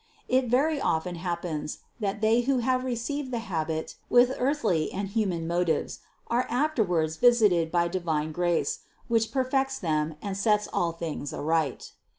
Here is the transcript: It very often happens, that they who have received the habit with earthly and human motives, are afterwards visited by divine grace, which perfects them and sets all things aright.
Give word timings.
It 0.27 0.47
very 0.47 0.81
often 0.81 1.13
happens, 1.13 1.77
that 1.99 2.21
they 2.21 2.41
who 2.41 2.57
have 2.57 2.83
received 2.83 3.29
the 3.29 3.37
habit 3.53 3.97
with 4.09 4.35
earthly 4.39 4.91
and 4.91 5.07
human 5.09 5.45
motives, 5.45 5.99
are 6.25 6.47
afterwards 6.49 7.17
visited 7.17 7.71
by 7.71 7.87
divine 7.87 8.31
grace, 8.31 8.79
which 9.07 9.31
perfects 9.31 9.77
them 9.77 10.15
and 10.19 10.35
sets 10.35 10.67
all 10.73 10.91
things 10.91 11.35
aright. 11.35 11.91